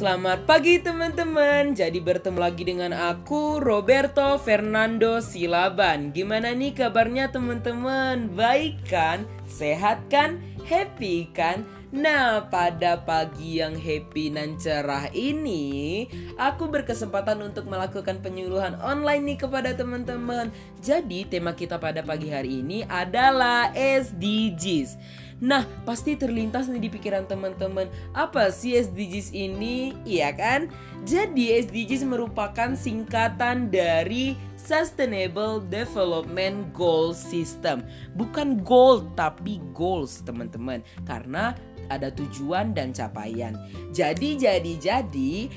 Selamat 0.00 0.48
pagi 0.48 0.80
teman-teman 0.80 1.76
Jadi 1.76 2.00
bertemu 2.00 2.40
lagi 2.40 2.64
dengan 2.64 2.96
aku 2.96 3.60
Roberto 3.60 4.40
Fernando 4.40 5.20
Silaban 5.20 6.08
Gimana 6.16 6.56
nih 6.56 6.72
kabarnya 6.72 7.28
teman-teman? 7.28 8.32
Baik 8.32 8.80
kan? 8.88 9.28
Sehat 9.44 10.00
kan? 10.08 10.40
Happy 10.64 11.28
kan? 11.36 11.68
Nah, 11.92 12.48
pada 12.48 13.02
pagi 13.02 13.58
yang 13.58 13.74
happy 13.74 14.30
dan 14.30 14.54
cerah 14.54 15.10
ini, 15.10 16.06
aku 16.38 16.70
berkesempatan 16.70 17.42
untuk 17.42 17.66
melakukan 17.66 18.22
penyuluhan 18.22 18.78
online 18.78 19.34
nih 19.34 19.38
kepada 19.42 19.74
teman-teman. 19.74 20.54
Jadi, 20.78 21.26
tema 21.26 21.50
kita 21.50 21.82
pada 21.82 22.06
pagi 22.06 22.30
hari 22.30 22.62
ini 22.62 22.86
adalah 22.86 23.74
SDGs. 23.74 24.94
Nah, 25.40 25.64
pasti 25.88 26.20
terlintas 26.20 26.68
nih 26.68 26.86
di 26.86 26.90
pikiran 26.92 27.24
teman-teman, 27.24 27.88
apa 28.12 28.52
sih 28.52 28.76
SDGs 28.76 29.32
ini? 29.32 29.96
Iya 30.04 30.36
kan? 30.36 30.68
Jadi, 31.08 31.56
SDGs 31.64 32.04
merupakan 32.04 32.76
singkatan 32.76 33.72
dari 33.72 34.36
Sustainable 34.60 35.64
Development 35.64 36.68
Goal 36.76 37.16
System. 37.16 37.80
Bukan 38.12 38.60
goal 38.60 39.08
tapi 39.16 39.64
goals, 39.72 40.20
teman-teman. 40.20 40.84
Karena 41.08 41.56
ada 41.88 42.12
tujuan 42.12 42.76
dan 42.76 42.92
capaian. 42.92 43.56
Jadi, 43.96 44.36
jadi, 44.36 44.72
jadi 44.76 45.48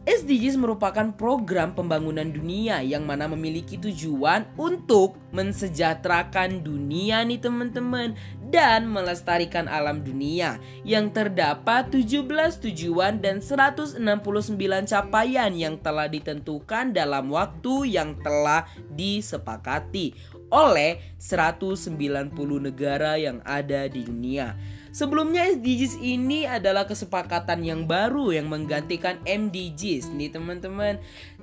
SDGs 0.00 0.56
merupakan 0.56 1.12
program 1.12 1.76
pembangunan 1.76 2.24
dunia 2.24 2.80
yang 2.80 3.04
mana 3.04 3.28
memiliki 3.28 3.76
tujuan 3.76 4.48
untuk 4.56 5.20
mensejahterakan 5.30 6.64
dunia 6.64 7.20
nih 7.20 7.36
teman-teman 7.36 8.16
dan 8.50 8.90
melestarikan 8.90 9.70
alam 9.70 10.02
dunia 10.02 10.58
yang 10.82 11.14
terdapat 11.14 11.88
17 11.94 12.26
tujuan 12.66 13.22
dan 13.22 13.38
169 13.38 14.02
capaian 14.86 15.50
yang 15.54 15.78
telah 15.78 16.10
ditentukan 16.10 16.90
dalam 16.90 17.30
waktu 17.30 17.94
yang 17.94 18.18
telah 18.18 18.66
disepakati 18.90 20.12
oleh 20.50 20.98
190 21.16 22.34
negara 22.58 23.14
yang 23.14 23.38
ada 23.46 23.86
di 23.86 24.02
dunia. 24.02 24.58
Sebelumnya 24.90 25.46
SDGs 25.54 26.02
ini 26.02 26.50
adalah 26.50 26.82
kesepakatan 26.82 27.62
yang 27.62 27.86
baru 27.86 28.34
yang 28.34 28.50
menggantikan 28.50 29.22
MDGs 29.22 30.10
nih 30.18 30.34
teman-teman. 30.34 30.98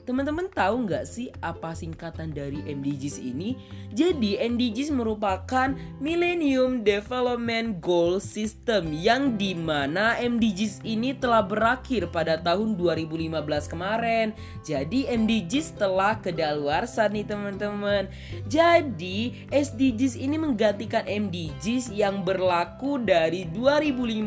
Teman-teman 0.07 0.47
tahu 0.47 0.87
nggak 0.87 1.03
sih 1.03 1.27
apa 1.43 1.75
singkatan 1.75 2.31
dari 2.31 2.63
MDGs 2.63 3.19
ini? 3.19 3.59
Jadi 3.91 4.39
MDGs 4.39 4.95
merupakan 4.95 5.75
Millennium 5.99 6.79
Development 6.79 7.75
Goal 7.83 8.23
System 8.23 8.95
yang 8.95 9.35
di 9.35 9.51
mana 9.51 10.15
MDGs 10.15 10.87
ini 10.87 11.11
telah 11.11 11.43
berakhir 11.43 12.07
pada 12.07 12.39
tahun 12.39 12.79
2015 12.79 13.35
kemarin. 13.67 14.31
Jadi 14.63 15.11
MDGs 15.11 15.75
telah 15.75 16.15
kedaluarsa 16.23 17.11
nih 17.11 17.27
teman-teman. 17.27 18.07
Jadi 18.47 19.43
SDGs 19.51 20.15
ini 20.23 20.39
menggantikan 20.39 21.03
MDGs 21.03 21.91
yang 21.91 22.23
berlaku 22.23 22.95
dari 22.95 23.43
2015 23.51 24.23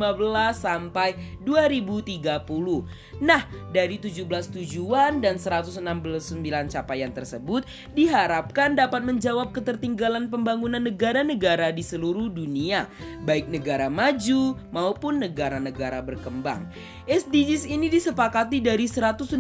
sampai 0.61 1.17
2030. 1.41 2.21
Nah, 3.25 3.49
dari 3.73 3.97
17 3.97 4.29
tujuan 4.61 5.25
dan 5.25 5.41
100 5.41 5.70
169 5.71 6.43
capaian 6.69 7.15
tersebut 7.15 7.63
diharapkan 7.95 8.75
dapat 8.75 9.07
menjawab 9.07 9.55
ketertinggalan 9.55 10.27
pembangunan 10.27 10.83
negara-negara 10.83 11.71
di 11.71 11.87
seluruh 11.87 12.27
dunia, 12.27 12.91
baik 13.23 13.47
negara 13.47 13.87
maju 13.87 14.59
maupun 14.75 15.23
negara-negara 15.23 16.03
berkembang. 16.03 16.67
SDGs 17.07 17.71
ini 17.71 17.87
disepakati 17.87 18.59
dari 18.59 18.91
190 18.91 19.39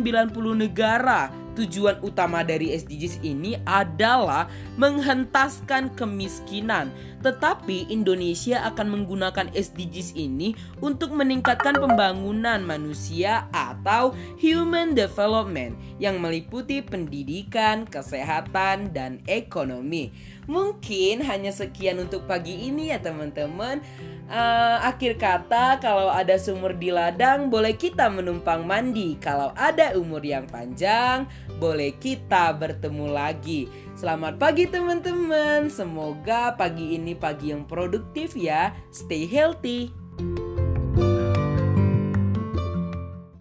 negara. 0.54 1.39
Tujuan 1.58 1.98
utama 2.00 2.46
dari 2.46 2.70
SDGs 2.72 3.26
ini 3.26 3.58
adalah 3.66 4.46
menghentaskan 4.78 5.92
kemiskinan. 5.98 6.94
Tetapi 7.20 7.92
Indonesia 7.92 8.64
akan 8.70 8.86
menggunakan 8.96 9.52
SDGs 9.52 10.16
ini 10.16 10.56
untuk 10.80 11.12
meningkatkan 11.12 11.76
pembangunan 11.76 12.64
manusia 12.64 13.50
atau 13.52 14.16
human 14.40 14.96
development 14.96 15.76
yang 16.00 16.16
meliputi 16.16 16.80
pendidikan, 16.80 17.84
kesehatan, 17.84 18.94
dan 18.96 19.20
ekonomi. 19.28 20.14
Mungkin 20.48 21.22
hanya 21.28 21.52
sekian 21.54 22.00
untuk 22.00 22.24
pagi 22.24 22.66
ini 22.66 22.90
ya 22.90 22.98
teman-teman. 22.98 23.84
Uh, 24.30 24.78
akhir 24.82 25.18
kata, 25.20 25.78
kalau 25.82 26.08
ada 26.10 26.34
sumur 26.40 26.74
di 26.74 26.88
ladang, 26.90 27.52
boleh 27.52 27.76
kita 27.76 28.08
menumpang 28.08 28.64
mandi. 28.64 29.14
Kalau 29.20 29.52
ada 29.54 29.94
umur 29.98 30.22
yang 30.24 30.46
panjang, 30.48 31.28
boleh 31.58 31.96
kita 31.96 32.52
bertemu 32.54 33.06
lagi. 33.10 33.66
Selamat 33.96 34.36
pagi, 34.36 34.68
teman-teman. 34.68 35.72
Semoga 35.72 36.54
pagi 36.54 36.94
ini 36.94 37.16
pagi 37.16 37.50
yang 37.50 37.64
produktif 37.64 38.36
ya. 38.36 38.76
Stay 38.92 39.24
healthy. 39.24 39.90